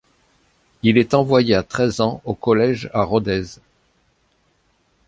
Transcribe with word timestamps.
Il 0.81 0.97
est 0.97 1.13
envoyé 1.13 1.53
à 1.53 1.61
treize 1.61 2.01
ans 2.01 2.23
au 2.25 2.33
collège 2.33 2.89
à 2.91 3.03
Rodez. 3.03 3.45